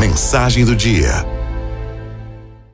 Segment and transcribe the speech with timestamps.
[0.00, 1.10] Mensagem do dia.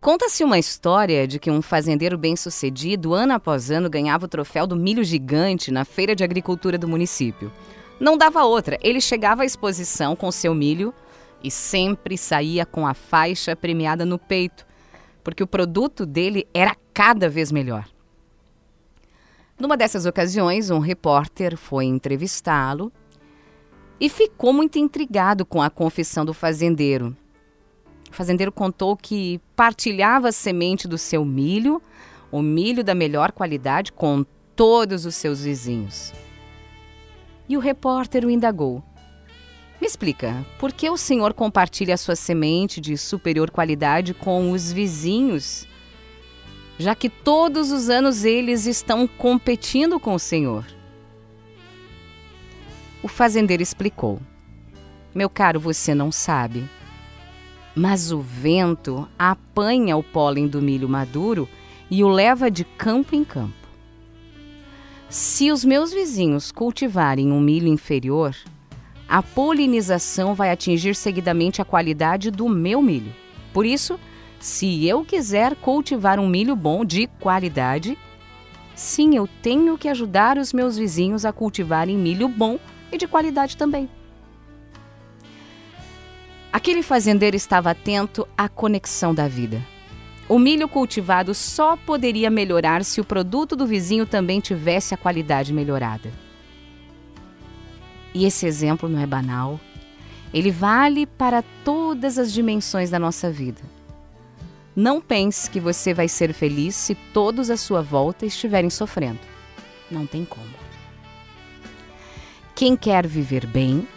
[0.00, 4.74] Conta-se uma história de que um fazendeiro bem-sucedido, ano após ano, ganhava o troféu do
[4.74, 7.52] milho gigante na feira de agricultura do município.
[8.00, 10.94] Não dava outra, ele chegava à exposição com seu milho
[11.44, 14.66] e sempre saía com a faixa premiada no peito,
[15.22, 17.86] porque o produto dele era cada vez melhor.
[19.58, 22.90] Numa dessas ocasiões, um repórter foi entrevistá-lo
[24.00, 27.14] e ficou muito intrigado com a confissão do fazendeiro.
[28.10, 31.80] O fazendeiro contou que partilhava a semente do seu milho,
[32.32, 34.24] o milho da melhor qualidade, com
[34.56, 36.12] todos os seus vizinhos.
[37.48, 38.82] E o repórter o indagou.
[39.80, 44.72] Me explica, por que o senhor compartilha a sua semente de superior qualidade com os
[44.72, 45.66] vizinhos,
[46.78, 50.64] já que todos os anos eles estão competindo com o senhor?
[53.02, 54.20] O fazendeiro explicou:
[55.14, 56.64] Meu caro, você não sabe.
[57.74, 61.48] Mas o vento apanha o pólen do milho maduro
[61.90, 63.54] e o leva de campo em campo.
[65.08, 68.36] Se os meus vizinhos cultivarem um milho inferior,
[69.08, 73.12] a polinização vai atingir seguidamente a qualidade do meu milho.
[73.52, 73.98] Por isso,
[74.38, 77.98] se eu quiser cultivar um milho bom de qualidade,
[78.74, 82.58] sim, eu tenho que ajudar os meus vizinhos a cultivarem milho bom
[82.92, 83.88] e de qualidade também.
[86.52, 89.64] Aquele fazendeiro estava atento à conexão da vida.
[90.28, 95.52] O milho cultivado só poderia melhorar se o produto do vizinho também tivesse a qualidade
[95.52, 96.10] melhorada.
[98.12, 99.60] E esse exemplo não é banal.
[100.32, 103.60] Ele vale para todas as dimensões da nossa vida.
[104.74, 109.18] Não pense que você vai ser feliz se todos à sua volta estiverem sofrendo.
[109.90, 110.69] Não tem como.
[112.60, 113.88] Quem quer viver bem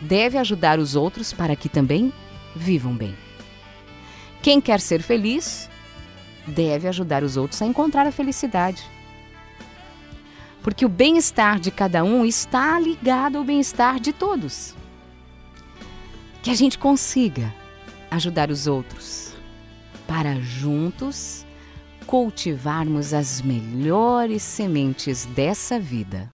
[0.00, 2.12] deve ajudar os outros para que também
[2.54, 3.12] vivam bem.
[4.40, 5.68] Quem quer ser feliz
[6.46, 8.88] deve ajudar os outros a encontrar a felicidade.
[10.62, 14.76] Porque o bem-estar de cada um está ligado ao bem-estar de todos.
[16.40, 17.52] Que a gente consiga
[18.12, 19.34] ajudar os outros
[20.06, 21.44] para juntos
[22.06, 26.32] cultivarmos as melhores sementes dessa vida.